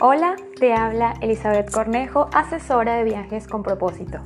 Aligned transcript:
Hola, 0.00 0.34
te 0.58 0.74
habla 0.74 1.14
Elizabeth 1.20 1.70
Cornejo, 1.70 2.28
asesora 2.34 2.96
de 2.96 3.04
viajes 3.04 3.46
con 3.46 3.62
propósito. 3.62 4.18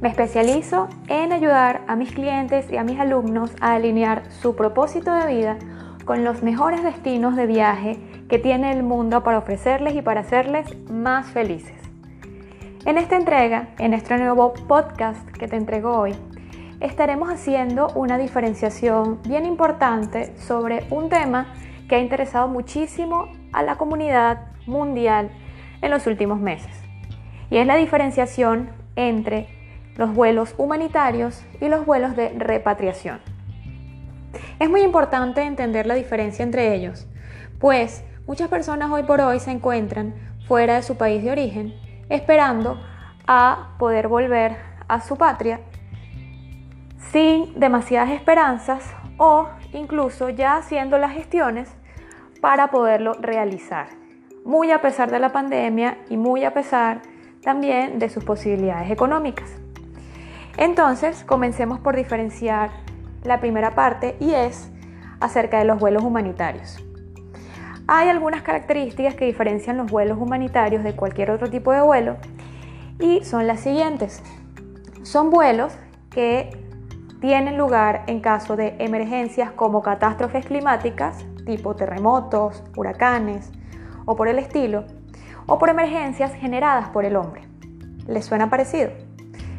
Me 0.00 0.08
especializo 0.08 0.88
en 1.08 1.30
ayudar 1.30 1.82
a 1.88 1.94
mis 1.94 2.12
clientes 2.12 2.72
y 2.72 2.78
a 2.78 2.84
mis 2.84 2.98
alumnos 2.98 3.50
a 3.60 3.74
alinear 3.74 4.22
su 4.30 4.56
propósito 4.56 5.12
de 5.12 5.26
vida 5.26 5.58
con 6.06 6.24
los 6.24 6.42
mejores 6.42 6.82
destinos 6.82 7.36
de 7.36 7.46
viaje 7.46 7.98
que 8.30 8.38
tiene 8.38 8.72
el 8.72 8.82
mundo 8.82 9.22
para 9.22 9.36
ofrecerles 9.36 9.94
y 9.94 10.00
para 10.00 10.22
hacerles 10.22 10.74
más 10.88 11.26
felices. 11.26 11.76
En 12.86 12.96
esta 12.96 13.16
entrega, 13.16 13.74
en 13.78 13.92
este 13.92 14.16
nuevo 14.16 14.54
podcast 14.66 15.28
que 15.32 15.48
te 15.48 15.56
entrego 15.56 15.98
hoy, 15.98 16.14
estaremos 16.80 17.28
haciendo 17.28 17.88
una 17.94 18.16
diferenciación 18.16 19.20
bien 19.22 19.44
importante 19.44 20.34
sobre 20.38 20.86
un 20.88 21.10
tema 21.10 21.52
que 21.90 21.96
ha 21.96 22.00
interesado 22.00 22.48
muchísimo 22.48 23.28
a 23.52 23.62
la 23.62 23.76
comunidad 23.76 24.53
mundial 24.66 25.30
en 25.82 25.90
los 25.90 26.06
últimos 26.06 26.40
meses. 26.40 26.72
Y 27.50 27.58
es 27.58 27.66
la 27.66 27.76
diferenciación 27.76 28.70
entre 28.96 29.48
los 29.96 30.14
vuelos 30.14 30.54
humanitarios 30.58 31.44
y 31.60 31.68
los 31.68 31.86
vuelos 31.86 32.16
de 32.16 32.30
repatriación. 32.30 33.20
Es 34.58 34.68
muy 34.68 34.82
importante 34.82 35.42
entender 35.42 35.86
la 35.86 35.94
diferencia 35.94 36.42
entre 36.42 36.74
ellos, 36.74 37.06
pues 37.60 38.04
muchas 38.26 38.48
personas 38.48 38.90
hoy 38.90 39.04
por 39.04 39.20
hoy 39.20 39.38
se 39.38 39.50
encuentran 39.50 40.14
fuera 40.46 40.74
de 40.74 40.82
su 40.82 40.96
país 40.96 41.22
de 41.22 41.30
origen 41.30 41.74
esperando 42.08 42.80
a 43.26 43.74
poder 43.78 44.08
volver 44.08 44.56
a 44.88 45.00
su 45.00 45.16
patria 45.16 45.60
sin 47.12 47.58
demasiadas 47.58 48.10
esperanzas 48.10 48.94
o 49.16 49.48
incluso 49.72 50.28
ya 50.28 50.56
haciendo 50.56 50.98
las 50.98 51.12
gestiones 51.12 51.74
para 52.40 52.70
poderlo 52.70 53.14
realizar 53.14 54.03
muy 54.44 54.70
a 54.70 54.80
pesar 54.80 55.10
de 55.10 55.18
la 55.18 55.32
pandemia 55.32 55.98
y 56.10 56.16
muy 56.16 56.44
a 56.44 56.52
pesar 56.52 57.02
también 57.42 57.98
de 57.98 58.10
sus 58.10 58.24
posibilidades 58.24 58.90
económicas. 58.90 59.50
Entonces, 60.56 61.24
comencemos 61.24 61.80
por 61.80 61.96
diferenciar 61.96 62.70
la 63.24 63.40
primera 63.40 63.74
parte 63.74 64.16
y 64.20 64.34
es 64.34 64.70
acerca 65.20 65.58
de 65.58 65.64
los 65.64 65.80
vuelos 65.80 66.04
humanitarios. 66.04 66.78
Hay 67.86 68.08
algunas 68.08 68.42
características 68.42 69.14
que 69.14 69.24
diferencian 69.24 69.76
los 69.76 69.90
vuelos 69.90 70.18
humanitarios 70.18 70.84
de 70.84 70.94
cualquier 70.94 71.30
otro 71.30 71.50
tipo 71.50 71.72
de 71.72 71.80
vuelo 71.80 72.16
y 72.98 73.24
son 73.24 73.46
las 73.46 73.60
siguientes. 73.60 74.22
Son 75.02 75.30
vuelos 75.30 75.74
que 76.10 76.50
tienen 77.20 77.58
lugar 77.58 78.04
en 78.06 78.20
caso 78.20 78.56
de 78.56 78.76
emergencias 78.78 79.50
como 79.52 79.82
catástrofes 79.82 80.46
climáticas, 80.46 81.24
tipo 81.44 81.74
terremotos, 81.74 82.62
huracanes, 82.76 83.50
o 84.04 84.16
por 84.16 84.28
el 84.28 84.38
estilo, 84.38 84.84
o 85.46 85.58
por 85.58 85.68
emergencias 85.68 86.32
generadas 86.34 86.88
por 86.88 87.04
el 87.04 87.16
hombre. 87.16 87.42
¿Les 88.06 88.24
suena 88.24 88.50
parecido? 88.50 88.90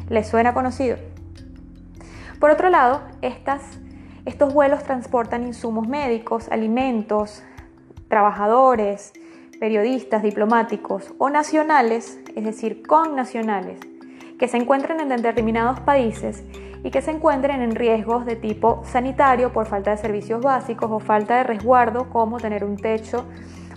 ¿Les 0.08 0.26
suena 0.28 0.54
conocido? 0.54 0.96
Por 2.40 2.50
otro 2.50 2.68
lado, 2.68 3.00
estos 3.22 4.52
vuelos 4.52 4.82
transportan 4.84 5.46
insumos 5.46 5.88
médicos, 5.88 6.48
alimentos, 6.50 7.42
trabajadores, 8.08 9.12
periodistas, 9.58 10.22
diplomáticos 10.22 11.14
o 11.18 11.30
nacionales, 11.30 12.20
es 12.36 12.44
decir, 12.44 12.86
con 12.86 13.16
nacionales, 13.16 13.80
que 14.38 14.48
se 14.48 14.58
encuentren 14.58 15.00
en 15.00 15.08
determinados 15.08 15.80
países 15.80 16.44
y 16.84 16.90
que 16.90 17.02
se 17.02 17.10
encuentren 17.10 17.62
en 17.62 17.74
riesgos 17.74 18.26
de 18.26 18.36
tipo 18.36 18.82
sanitario 18.84 19.52
por 19.52 19.66
falta 19.66 19.90
de 19.90 19.96
servicios 19.96 20.42
básicos 20.42 20.90
o 20.90 21.00
falta 21.00 21.38
de 21.38 21.44
resguardo 21.44 22.10
como 22.10 22.38
tener 22.38 22.64
un 22.64 22.76
techo 22.76 23.24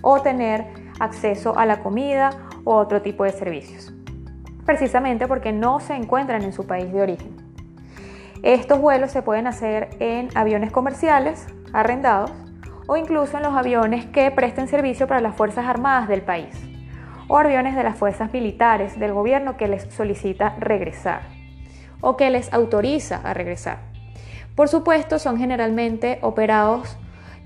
o 0.01 0.21
tener 0.21 0.65
acceso 0.99 1.57
a 1.57 1.65
la 1.65 1.79
comida 1.79 2.31
o 2.63 2.75
otro 2.75 3.01
tipo 3.01 3.23
de 3.23 3.31
servicios, 3.31 3.93
precisamente 4.65 5.27
porque 5.27 5.51
no 5.51 5.79
se 5.79 5.95
encuentran 5.95 6.43
en 6.43 6.53
su 6.53 6.65
país 6.67 6.91
de 6.91 7.01
origen. 7.01 7.35
Estos 8.43 8.79
vuelos 8.79 9.11
se 9.11 9.21
pueden 9.21 9.47
hacer 9.47 9.89
en 9.99 10.29
aviones 10.35 10.71
comerciales 10.71 11.47
arrendados 11.73 12.31
o 12.87 12.97
incluso 12.97 13.37
en 13.37 13.43
los 13.43 13.53
aviones 13.53 14.05
que 14.05 14.31
presten 14.31 14.67
servicio 14.67 15.07
para 15.07 15.21
las 15.21 15.35
Fuerzas 15.35 15.65
Armadas 15.65 16.07
del 16.07 16.21
país 16.21 16.55
o 17.29 17.37
aviones 17.37 17.75
de 17.75 17.83
las 17.83 17.95
fuerzas 17.95 18.33
militares 18.33 18.99
del 18.99 19.13
gobierno 19.13 19.55
que 19.55 19.67
les 19.67 19.83
solicita 19.93 20.55
regresar 20.59 21.21
o 22.01 22.17
que 22.17 22.29
les 22.29 22.51
autoriza 22.51 23.21
a 23.23 23.33
regresar. 23.33 23.77
Por 24.55 24.67
supuesto, 24.67 25.19
son 25.19 25.37
generalmente 25.37 26.17
operados 26.21 26.97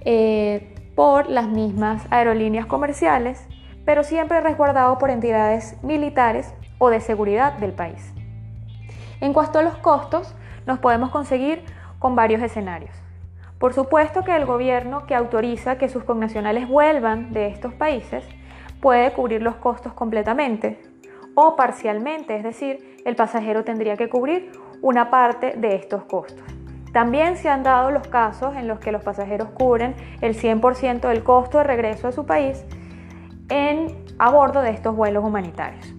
eh, 0.06 0.73
por 0.96 1.30
las 1.30 1.48
mismas 1.48 2.06
aerolíneas 2.10 2.66
comerciales, 2.66 3.48
pero 3.86 4.04
siempre 4.04 4.42
resguardado 4.42 4.98
por 4.98 5.10
entidades 5.10 5.76
militares 5.84 6.54
o 6.78 6.90
de 6.90 7.00
seguridad 7.00 7.54
del 7.54 7.74
país. 7.74 8.14
En 9.22 9.34
cuanto 9.34 9.60
a 9.60 9.64
los 9.64 9.78
costos, 9.78 10.36
nos 10.66 10.80
podemos 10.80 11.10
conseguir 11.10 11.64
con 12.00 12.16
varios 12.16 12.42
escenarios. 12.42 12.92
Por 13.58 13.74
supuesto 13.74 14.24
que 14.24 14.36
el 14.36 14.46
gobierno 14.46 15.06
que 15.06 15.16
autoriza 15.16 15.78
que 15.78 15.88
sus 15.88 16.04
connacionales 16.04 16.68
vuelvan 16.68 17.32
de 17.32 17.48
estos 17.48 17.74
países 17.74 18.26
puede 18.82 19.14
cubrir 19.14 19.42
los 19.42 19.56
costos 19.56 19.94
completamente 19.94 20.82
o 21.36 21.56
parcialmente, 21.56 22.36
es 22.36 22.44
decir, 22.44 22.98
el 23.06 23.16
pasajero 23.16 23.64
tendría 23.64 23.96
que 23.96 24.10
cubrir 24.10 24.52
una 24.82 25.10
parte 25.10 25.54
de 25.56 25.76
estos 25.76 26.04
costos. 26.04 26.44
También 26.94 27.38
se 27.38 27.50
han 27.50 27.64
dado 27.64 27.90
los 27.90 28.08
casos 28.08 28.56
en 28.56 28.68
los 28.68 28.80
que 28.80 28.92
los 28.92 29.02
pasajeros 29.04 29.50
cubren 29.50 29.96
el 30.22 30.40
100% 30.40 31.02
del 31.08 31.24
costo 31.24 31.58
de 31.58 31.64
regreso 31.64 32.08
a 32.08 32.12
su 32.12 32.28
país 32.28 32.64
en, 33.50 33.88
a 34.20 34.30
bordo 34.30 34.62
de 34.62 34.70
estos 34.70 34.96
vuelos 34.96 35.26
humanitarios. 35.26 35.92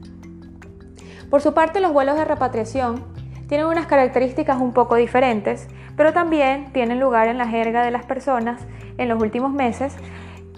Por 1.28 1.43
su 1.43 1.53
parte, 1.53 1.81
los 1.81 1.93
vuelos 1.93 2.16
de 2.16 2.25
repatriación 2.25 3.04
tienen 3.49 3.66
unas 3.66 3.87
características 3.87 4.60
un 4.60 4.72
poco 4.72 4.94
diferentes, 4.94 5.69
pero 5.97 6.12
también 6.12 6.72
tienen 6.72 7.00
lugar 7.00 7.27
en 7.27 7.38
la 7.38 7.49
jerga 7.49 7.83
de 7.83 7.91
las 7.91 8.06
personas 8.06 8.60
en 8.97 9.09
los 9.09 9.21
últimos 9.21 9.53
meses 9.53 9.97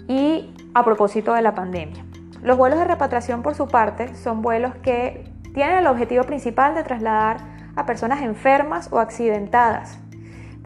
y 0.07 0.53
a 0.75 0.85
propósito 0.85 1.33
de 1.33 1.41
la 1.41 1.55
pandemia. 1.55 2.05
Los 2.43 2.57
vuelos 2.57 2.77
de 2.77 2.85
repatriación, 2.85 3.41
por 3.41 3.55
su 3.55 3.67
parte, 3.67 4.15
son 4.15 4.43
vuelos 4.43 4.75
que 4.83 5.33
tienen 5.55 5.79
el 5.79 5.87
objetivo 5.87 6.23
principal 6.25 6.75
de 6.75 6.83
trasladar 6.83 7.37
a 7.75 7.87
personas 7.87 8.21
enfermas 8.21 8.89
o 8.91 8.99
accidentadas 8.99 9.99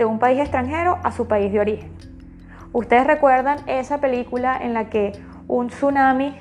de 0.01 0.05
un 0.05 0.17
país 0.17 0.39
extranjero 0.39 0.97
a 1.03 1.11
su 1.11 1.27
país 1.27 1.53
de 1.53 1.59
origen. 1.59 1.91
Ustedes 2.73 3.05
recuerdan 3.05 3.59
esa 3.67 3.99
película 3.99 4.57
en 4.59 4.73
la 4.73 4.89
que 4.89 5.11
un 5.47 5.67
tsunami 5.67 6.33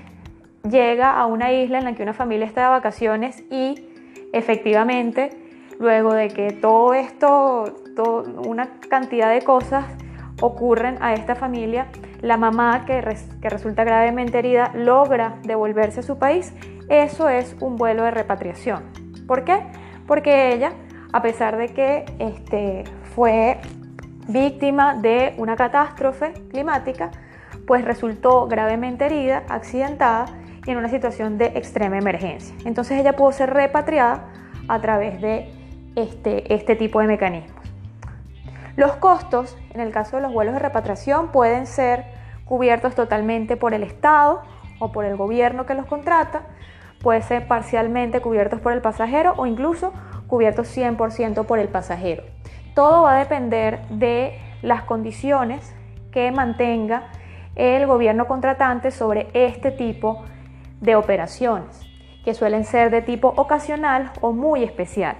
llega 0.67 1.13
a 1.13 1.27
una 1.27 1.53
isla 1.53 1.79
en 1.79 1.85
la 1.85 1.95
que 1.95 2.03
una 2.03 2.15
familia 2.15 2.47
está 2.47 2.63
de 2.63 2.69
vacaciones 2.69 3.45
y 3.51 3.87
efectivamente 4.33 5.31
luego 5.79 6.15
de 6.15 6.29
que 6.29 6.53
todo 6.53 6.95
esto, 6.95 7.65
una 8.47 8.81
cantidad 8.89 9.31
de 9.31 9.43
cosas 9.43 9.85
ocurren 10.41 10.97
a 11.03 11.13
esta 11.13 11.35
familia, 11.35 11.89
la 12.23 12.39
mamá 12.39 12.87
que, 12.87 13.05
que 13.43 13.51
resulta 13.51 13.85
gravemente 13.85 14.39
herida 14.39 14.73
logra 14.75 15.37
devolverse 15.43 16.01
a 16.01 16.03
su 16.03 16.19
país, 16.19 16.55
eso 16.89 17.29
es 17.29 17.57
un 17.61 17.77
vuelo 17.77 18.05
de 18.05 18.11
repatriación. 18.11 18.85
¿Por 19.27 19.45
qué? 19.45 19.61
Porque 20.07 20.55
ella, 20.55 20.73
a 21.13 21.21
pesar 21.21 21.59
de 21.59 21.69
que 21.69 22.07
este, 22.19 22.85
fue 23.21 23.59
víctima 24.29 24.95
de 24.95 25.35
una 25.37 25.55
catástrofe 25.55 26.33
climática, 26.51 27.11
pues 27.67 27.85
resultó 27.85 28.47
gravemente 28.47 29.05
herida, 29.05 29.43
accidentada 29.51 30.25
y 30.67 30.71
en 30.71 30.79
una 30.79 30.89
situación 30.89 31.37
de 31.37 31.49
extrema 31.49 31.99
emergencia. 31.99 32.57
Entonces 32.65 32.99
ella 32.99 33.17
pudo 33.17 33.33
ser 33.33 33.53
repatriada 33.53 34.25
a 34.69 34.81
través 34.81 35.21
de 35.21 35.53
este, 35.97 36.55
este 36.55 36.77
tipo 36.77 36.99
de 37.01 37.09
mecanismos. 37.09 37.63
Los 38.77 38.93
costos, 38.93 39.55
en 39.75 39.83
el 39.83 39.93
caso 39.93 40.17
de 40.17 40.23
los 40.23 40.33
vuelos 40.33 40.55
de 40.55 40.61
repatriación, 40.61 41.31
pueden 41.31 41.67
ser 41.67 42.07
cubiertos 42.47 42.95
totalmente 42.95 43.59
por 43.59 43.75
el 43.75 43.83
Estado 43.83 44.41
o 44.79 44.93
por 44.93 45.05
el 45.05 45.19
gobierno 45.19 45.67
que 45.67 45.75
los 45.75 45.85
contrata, 45.85 46.45
puede 47.03 47.21
ser 47.21 47.47
parcialmente 47.47 48.23
cubiertos 48.23 48.61
por 48.61 48.73
el 48.73 48.81
pasajero 48.81 49.35
o 49.37 49.45
incluso 49.45 49.93
cubiertos 50.27 50.75
100% 50.75 51.45
por 51.45 51.59
el 51.59 51.69
pasajero. 51.69 52.40
Todo 52.81 53.03
va 53.03 53.17
a 53.17 53.19
depender 53.19 53.87
de 53.91 54.41
las 54.63 54.85
condiciones 54.85 55.77
que 56.13 56.33
mantenga 56.33 57.09
el 57.55 57.87
gobierno 57.87 58.27
contratante 58.27 58.91
sobre 58.91 59.29
este 59.35 59.71
tipo 59.71 60.25
de 60.81 60.97
operaciones, 60.97 61.83
que 62.25 62.33
suelen 62.33 62.65
ser 62.65 62.91
de 62.91 63.03
tipo 63.03 63.35
ocasional 63.37 64.13
o 64.23 64.33
muy 64.33 64.65
especial. 64.65 65.19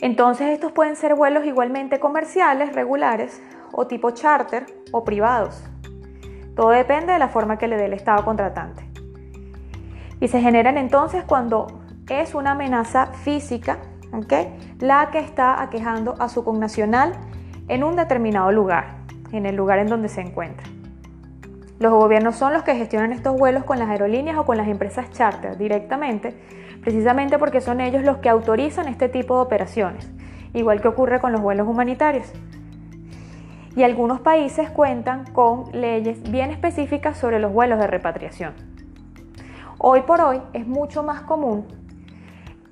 Entonces 0.00 0.48
estos 0.48 0.72
pueden 0.72 0.96
ser 0.96 1.14
vuelos 1.14 1.44
igualmente 1.44 2.00
comerciales, 2.00 2.74
regulares, 2.74 3.42
o 3.70 3.86
tipo 3.86 4.12
charter 4.12 4.64
o 4.92 5.04
privados. 5.04 5.62
Todo 6.56 6.70
depende 6.70 7.12
de 7.12 7.18
la 7.18 7.28
forma 7.28 7.58
que 7.58 7.68
le 7.68 7.76
dé 7.76 7.84
el 7.84 7.92
Estado 7.92 8.24
contratante. 8.24 8.82
Y 10.22 10.28
se 10.28 10.40
generan 10.40 10.78
entonces 10.78 11.22
cuando 11.24 11.66
es 12.08 12.34
una 12.34 12.52
amenaza 12.52 13.08
física 13.08 13.76
la 14.78 15.10
que 15.10 15.18
está 15.18 15.62
aquejando 15.62 16.14
a 16.18 16.28
su 16.28 16.44
connacional 16.44 17.12
en 17.68 17.82
un 17.82 17.96
determinado 17.96 18.52
lugar, 18.52 18.96
en 19.32 19.46
el 19.46 19.56
lugar 19.56 19.78
en 19.78 19.86
donde 19.86 20.08
se 20.08 20.20
encuentra. 20.20 20.66
Los 21.78 21.92
gobiernos 21.92 22.36
son 22.36 22.52
los 22.52 22.62
que 22.62 22.76
gestionan 22.76 23.12
estos 23.12 23.36
vuelos 23.36 23.64
con 23.64 23.78
las 23.78 23.88
aerolíneas 23.88 24.36
o 24.36 24.44
con 24.44 24.56
las 24.56 24.68
empresas 24.68 25.10
charter 25.10 25.56
directamente, 25.56 26.36
precisamente 26.82 27.38
porque 27.38 27.60
son 27.60 27.80
ellos 27.80 28.04
los 28.04 28.18
que 28.18 28.28
autorizan 28.28 28.86
este 28.86 29.08
tipo 29.08 29.36
de 29.36 29.42
operaciones, 29.42 30.08
igual 30.52 30.80
que 30.80 30.88
ocurre 30.88 31.18
con 31.18 31.32
los 31.32 31.40
vuelos 31.40 31.66
humanitarios. 31.66 32.30
Y 33.74 33.82
algunos 33.82 34.20
países 34.20 34.68
cuentan 34.70 35.24
con 35.32 35.64
leyes 35.72 36.22
bien 36.30 36.50
específicas 36.50 37.16
sobre 37.16 37.40
los 37.40 37.52
vuelos 37.52 37.78
de 37.78 37.86
repatriación. 37.86 38.52
Hoy 39.78 40.02
por 40.02 40.20
hoy 40.20 40.42
es 40.52 40.66
mucho 40.66 41.02
más 41.02 41.22
común 41.22 41.66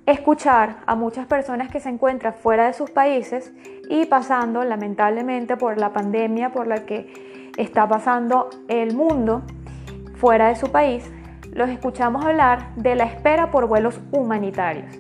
escuchar 0.07 0.79
a 0.87 0.95
muchas 0.95 1.27
personas 1.27 1.71
que 1.71 1.81
se 1.81 1.89
encuentran 1.89 2.35
fuera 2.35 2.67
de 2.67 2.73
sus 2.73 2.91
países 2.91 3.53
y 3.89 4.07
pasando 4.07 4.65
lamentablemente 4.65 5.57
por 5.57 5.79
la 5.79 5.93
pandemia 5.93 6.51
por 6.51 6.67
la 6.67 6.85
que 6.87 7.51
está 7.57 7.89
pasando 7.89 8.51
el 8.69 8.95
mundo 8.95 9.43
fuera 10.15 10.49
de 10.49 10.57
su 10.57 10.71
país, 10.71 11.11
los 11.53 11.69
escuchamos 11.69 12.25
hablar 12.25 12.75
de 12.77 12.95
la 12.95 13.05
espera 13.05 13.51
por 13.51 13.67
vuelos 13.67 14.01
humanitarios. 14.13 14.99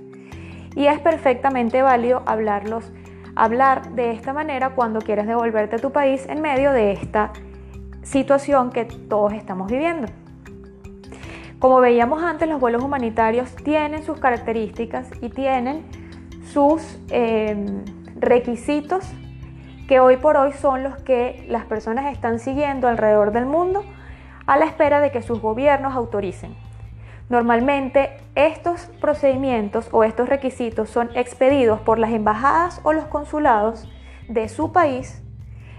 Y 0.75 0.87
es 0.87 0.99
perfectamente 1.00 1.82
válido 1.82 2.23
hablarlos, 2.26 2.93
hablar 3.35 3.93
de 3.93 4.12
esta 4.12 4.32
manera 4.32 4.70
cuando 4.70 5.00
quieres 5.00 5.26
devolverte 5.26 5.76
a 5.76 5.79
tu 5.79 5.93
país 5.93 6.26
en 6.29 6.41
medio 6.41 6.73
de 6.73 6.93
esta 6.93 7.32
situación 8.02 8.70
que 8.70 8.85
todos 8.85 9.32
estamos 9.32 9.70
viviendo. 9.70 10.08
Como 11.61 11.81
veíamos 11.81 12.23
antes, 12.23 12.49
los 12.49 12.59
vuelos 12.59 12.83
humanitarios 12.83 13.55
tienen 13.55 14.03
sus 14.03 14.19
características 14.19 15.11
y 15.21 15.29
tienen 15.29 15.85
sus 16.55 16.99
eh, 17.11 17.55
requisitos 18.17 19.05
que 19.87 20.01
hoy 20.01 20.17
por 20.17 20.39
hoy 20.39 20.53
son 20.55 20.83
los 20.83 20.97
que 21.03 21.45
las 21.51 21.67
personas 21.67 22.11
están 22.15 22.39
siguiendo 22.39 22.89
alrededor 22.89 23.33
del 23.33 23.45
mundo 23.45 23.85
a 24.47 24.57
la 24.57 24.65
espera 24.65 25.01
de 25.01 25.11
que 25.11 25.21
sus 25.21 25.43
gobiernos 25.43 25.95
autoricen. 25.95 26.57
Normalmente 27.29 28.17
estos 28.35 28.87
procedimientos 28.99 29.91
o 29.93 30.03
estos 30.03 30.31
requisitos 30.31 30.89
son 30.89 31.11
expedidos 31.15 31.79
por 31.83 31.99
las 31.99 32.11
embajadas 32.11 32.81
o 32.85 32.95
los 32.95 33.05
consulados 33.05 33.87
de 34.29 34.49
su 34.49 34.73
país 34.73 35.23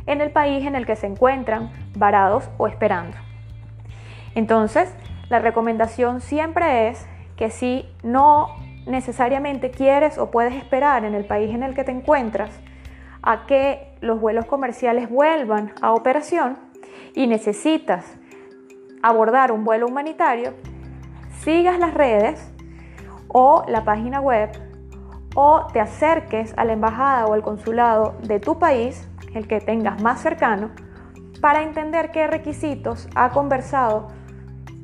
en 0.06 0.22
el 0.22 0.30
país 0.30 0.63
en 0.68 0.75
el 0.75 0.86
que 0.86 0.95
se 0.95 1.07
encuentran 1.07 1.72
varados 1.95 2.51
o 2.60 2.68
esperando. 2.68 3.18
Entonces, 4.36 4.94
la 5.31 5.39
recomendación 5.39 6.19
siempre 6.19 6.89
es 6.89 7.07
que 7.38 7.50
si 7.50 7.89
no 8.04 8.50
necesariamente 8.86 9.72
quieres 9.72 10.18
o 10.18 10.30
puedes 10.30 10.54
esperar 10.56 11.06
en 11.06 11.16
el 11.16 11.24
país 11.24 11.56
en 11.56 11.63
el 11.63 11.74
que 11.74 11.86
te 11.86 11.92
encuentras 11.94 12.60
a 13.22 13.45
que 13.45 13.95
los 14.01 14.19
vuelos 14.19 14.45
comerciales 14.45 15.10
vuelvan 15.10 15.72
a 15.81 15.94
operación 15.94 16.57
y 17.16 17.28
necesitas 17.28 18.18
abordar 19.01 19.54
un 19.54 19.63
vuelo 19.63 19.88
humanitario, 19.88 20.54
sigas 21.39 21.80
las 21.80 21.94
redes 21.94 22.51
o 23.30 23.63
la 23.69 23.86
página 23.86 24.19
web 24.19 24.50
o 25.33 25.66
te 25.72 25.80
acerques 25.80 26.54
a 26.57 26.66
la 26.66 26.74
embajada 26.74 27.25
o 27.28 27.33
al 27.33 27.42
consulado 27.42 28.18
de 28.22 28.42
tu 28.42 28.60
país, 28.60 29.07
el 29.33 29.48
que 29.48 29.62
tengas 29.62 30.01
más 30.01 30.19
cercano, 30.19 30.72
para 31.39 31.63
entender 31.63 32.12
qué 32.12 32.28
requisitos 32.28 33.07
ha 33.16 33.30
conversado 33.30 34.10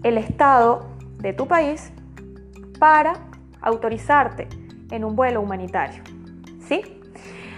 el 0.08 0.18
Estado 0.18 0.88
de 1.18 1.34
tu 1.34 1.48
país 1.48 1.92
para 2.80 3.14
autorizarte 3.62 4.48
en 4.92 5.04
un 5.04 5.16
vuelo 5.16 5.42
humanitario. 5.42 6.02
¿Sí? 6.62 7.02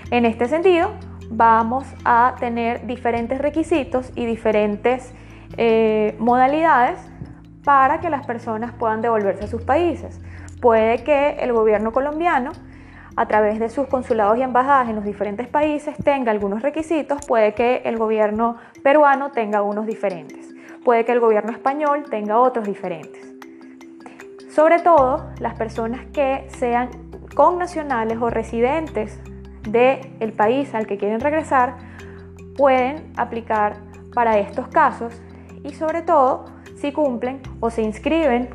En 0.10 0.26
este 0.26 0.48
sentido, 0.48 0.92
vamos 1.30 1.86
a 2.04 2.36
tener 2.40 2.88
diferentes 2.88 3.38
requisitos 3.40 4.12
y 4.16 4.26
diferentes 4.26 5.14
eh, 5.58 6.16
modalidades 6.18 7.00
para 7.64 8.00
que 8.00 8.10
las 8.10 8.26
personas 8.26 8.72
puedan 8.74 9.02
devolverse 9.02 9.44
a 9.44 9.48
sus 9.48 9.62
países. 9.62 10.20
Puede 10.60 11.04
que 11.04 11.32
el 11.40 11.54
gobierno 11.54 11.92
colombiano, 11.92 12.52
a 13.16 13.28
través 13.28 13.60
de 13.60 13.70
sus 13.70 13.88
consulados 13.88 14.38
y 14.40 14.42
embajadas 14.42 14.90
en 14.90 14.96
los 14.96 15.06
diferentes 15.06 15.48
países, 15.48 15.96
tenga 16.04 16.32
algunos 16.32 16.64
requisitos, 16.64 17.26
puede 17.28 17.54
que 17.54 17.84
el 17.86 17.98
gobierno 17.98 18.58
peruano 18.82 19.32
tenga 19.32 19.62
unos 19.62 19.86
diferentes 19.86 20.59
puede 20.84 21.06
que 21.06 21.12
el 21.12 21.20
gobierno 21.20 21.52
español 21.52 22.06
tenga 22.10 22.40
otros 22.40 22.66
diferentes. 22.66 23.28
Sobre 24.50 24.80
todo, 24.80 25.30
las 25.40 25.56
personas 25.56 26.06
que 26.08 26.48
sean 26.50 26.90
connacionales 27.36 28.18
o 28.20 28.30
residentes 28.30 29.20
del 29.70 30.34
país 30.34 30.74
al 30.74 30.88
que 30.88 30.98
quieren 30.98 31.20
regresar 31.20 31.78
pueden 32.58 33.14
aplicar 33.16 33.78
para 34.14 34.40
estos 34.40 34.68
casos 34.68 35.22
y 35.64 35.74
sobre 35.74 36.02
todo 36.02 36.46
si 36.78 36.92
cumplen 36.92 37.42
o 37.60 37.70
se 37.70 37.84
inscriben 37.84 38.50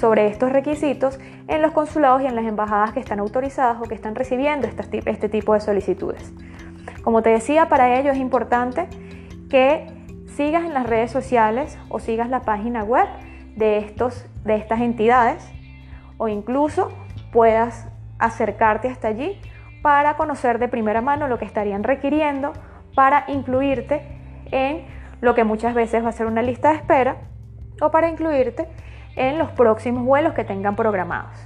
sobre 0.00 0.26
estos 0.26 0.50
requisitos 0.50 1.18
en 1.46 1.62
los 1.62 1.72
consulados 1.72 2.22
y 2.22 2.26
en 2.26 2.34
las 2.34 2.46
embajadas 2.46 2.92
que 2.92 3.00
están 3.00 3.20
autorizadas 3.20 3.78
o 3.80 3.84
que 3.84 3.94
están 3.94 4.14
recibiendo 4.14 4.66
este 4.66 5.28
tipo 5.28 5.54
de 5.54 5.60
solicitudes. 5.60 6.32
Como 7.02 7.22
te 7.22 7.30
decía, 7.30 7.68
para 7.68 7.98
ello 7.98 8.10
es 8.10 8.18
importante 8.18 8.88
que 9.50 9.86
sigas 10.34 10.64
en 10.64 10.74
las 10.74 10.86
redes 10.86 11.10
sociales 11.10 11.78
o 11.88 12.00
sigas 12.00 12.28
la 12.28 12.40
página 12.40 12.82
web 12.82 13.06
de, 13.56 13.78
estos, 13.78 14.26
de 14.44 14.56
estas 14.56 14.80
entidades 14.80 15.48
o 16.18 16.28
incluso 16.28 16.90
puedas 17.32 17.88
acercarte 18.18 18.88
hasta 18.88 19.08
allí 19.08 19.40
para 19.82 20.16
conocer 20.16 20.58
de 20.58 20.68
primera 20.68 21.00
mano 21.00 21.28
lo 21.28 21.38
que 21.38 21.44
estarían 21.44 21.84
requiriendo 21.84 22.52
para 22.94 23.24
incluirte 23.28 24.02
en 24.50 24.84
lo 25.20 25.34
que 25.34 25.44
muchas 25.44 25.74
veces 25.74 26.04
va 26.04 26.08
a 26.08 26.12
ser 26.12 26.26
una 26.26 26.42
lista 26.42 26.70
de 26.70 26.76
espera 26.76 27.16
o 27.80 27.90
para 27.90 28.08
incluirte 28.08 28.68
en 29.16 29.38
los 29.38 29.50
próximos 29.50 30.04
vuelos 30.04 30.34
que 30.34 30.44
tengan 30.44 30.74
programados. 30.74 31.36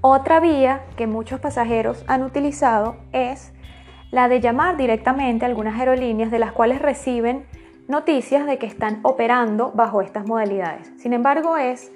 Otra 0.00 0.40
vía 0.40 0.82
que 0.96 1.06
muchos 1.06 1.40
pasajeros 1.40 2.04
han 2.06 2.22
utilizado 2.22 2.96
es 3.12 3.54
la 4.14 4.28
de 4.28 4.40
llamar 4.40 4.76
directamente 4.76 5.44
a 5.44 5.48
algunas 5.48 5.76
aerolíneas 5.76 6.30
de 6.30 6.38
las 6.38 6.52
cuales 6.52 6.80
reciben 6.80 7.46
noticias 7.88 8.46
de 8.46 8.58
que 8.58 8.66
están 8.66 9.00
operando 9.02 9.72
bajo 9.72 10.02
estas 10.02 10.24
modalidades. 10.24 10.92
Sin 10.98 11.12
embargo, 11.12 11.56
es 11.56 11.90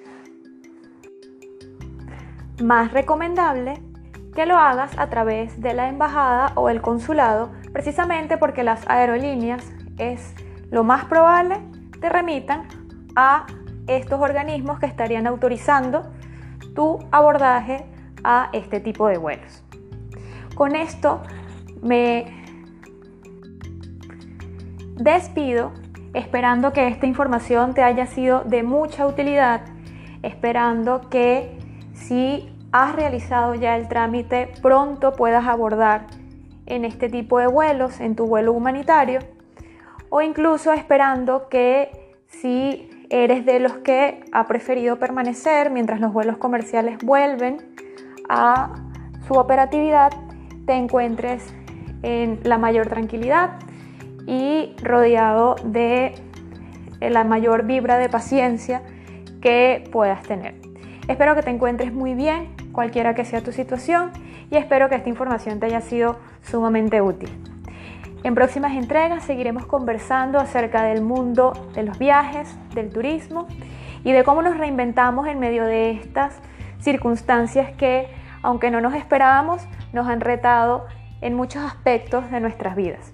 más 2.61 2.93
recomendable 2.93 3.75
que 4.35 4.47
lo 4.47 4.57
hagas 4.57 4.99
a 4.99 5.09
través 5.09 5.61
de 5.61 5.75
la 5.75 5.89
embajada 5.89 6.51
o 6.57 6.71
el 6.71 6.81
consulado, 6.83 7.53
precisamente 7.73 8.37
porque 8.37 8.65
las 8.65 8.85
aerolíneas 8.91 9.65
es 9.99 10.35
lo 10.73 10.83
más 10.83 11.05
probable 11.05 11.59
te 12.01 12.09
remitan 12.09 12.67
a 13.15 13.47
estos 13.87 14.21
organismos 14.21 14.81
que 14.81 14.87
estarían 14.87 15.29
autorizando 15.29 16.11
tu 16.75 16.99
abordaje 17.13 17.87
a 18.25 18.51
este 18.53 18.81
tipo 18.81 19.07
de 19.07 19.19
vuelos. 19.19 19.63
Con 20.57 20.75
esto 20.75 21.23
me 21.83 22.27
despido 24.97 25.73
esperando 26.15 26.73
que 26.73 26.89
esta 26.89 27.07
información 27.07 27.75
te 27.75 27.83
haya 27.83 28.07
sido 28.07 28.43
de 28.45 28.63
mucha 28.63 29.07
utilidad, 29.07 29.63
esperando 30.23 31.09
que 31.09 31.59
si 31.93 32.49
has 32.73 32.95
realizado 32.95 33.55
ya 33.55 33.77
el 33.77 33.89
trámite 33.89 34.51
pronto 34.63 35.13
puedas 35.13 35.47
abordar 35.47 36.07
en 36.67 36.85
este 36.85 37.09
tipo 37.09 37.39
de 37.39 37.47
vuelos, 37.47 38.01
en 38.01 38.15
tu 38.15 38.27
vuelo 38.27 38.53
humanitario, 38.53 39.21
o 40.11 40.21
incluso 40.23 40.73
esperando 40.73 41.49
que 41.49 42.17
si 42.27 43.07
eres 43.11 43.47
de 43.47 43.59
los 43.59 43.73
que 43.79 44.25
ha 44.33 44.47
preferido 44.47 44.99
permanecer 44.99 45.71
mientras 45.71 46.01
los 46.01 46.13
vuelos 46.13 46.37
comerciales 46.37 46.99
vuelven 47.03 47.57
a 48.29 48.75
su 49.27 49.35
operatividad, 49.35 50.13
te 50.67 50.75
encuentres 50.75 51.55
en 52.03 52.41
la 52.45 52.59
mayor 52.59 52.89
tranquilidad 52.89 53.59
y 54.27 54.75
rodeado 54.83 55.57
de 55.65 56.15
la 57.01 57.25
mayor 57.25 57.65
vibra 57.65 57.99
de 57.99 58.09
paciencia 58.09 58.83
que 59.41 59.89
puedas 59.91 60.23
tener. 60.23 60.55
Espero 61.09 61.35
que 61.35 61.43
te 61.43 61.51
encuentres 61.51 61.93
muy 61.93 62.15
bien, 62.15 62.49
cualquiera 62.73 63.15
que 63.15 63.25
sea 63.25 63.41
tu 63.41 63.53
situación, 63.53 64.11
y 64.51 64.57
espero 64.57 64.89
que 64.89 64.97
esta 64.97 65.09
información 65.09 65.61
te 65.61 65.67
haya 65.67 65.81
sido 65.81 66.19
sumamente 66.43 67.01
útil. 67.01 67.31
En 68.25 68.35
próximas 68.35 68.73
entregas 68.73 69.25
seguiremos 69.25 69.65
conversando 69.67 70.39
acerca 70.39 70.83
del 70.83 71.03
mundo 71.03 71.53
de 71.75 71.85
los 71.85 71.99
viajes, 71.99 72.59
del 72.75 72.91
turismo 72.91 73.47
y 74.05 74.13
de 74.13 74.25
cómo 74.25 74.43
nos 74.43 74.59
reinventamos 74.59 75.29
en 75.29 75.39
medio 75.39 75.65
de 75.65 75.93
estas 75.93 76.41
circunstancias 76.81 77.71
que, 77.77 78.09
aunque 78.43 78.71
no 78.71 78.81
nos 78.81 78.95
esperábamos, 78.95 79.67
nos 79.93 80.09
han 80.09 80.21
retado 80.21 80.87
en 81.21 81.35
muchos 81.35 81.63
aspectos 81.63 82.31
de 82.31 82.41
nuestras 82.41 82.77
vidas. 82.77 83.13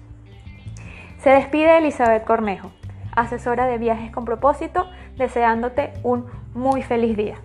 Se 1.19 1.29
despide 1.29 1.77
Elizabeth 1.77 2.23
Cornejo, 2.23 2.71
asesora 3.15 3.65
de 3.65 3.77
viajes 3.77 4.11
con 4.11 4.25
propósito, 4.25 4.87
deseándote 5.17 5.93
un 6.03 6.25
muy 6.53 6.83
feliz 6.83 7.17
día. 7.17 7.35